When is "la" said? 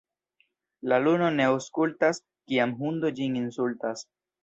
0.91-0.97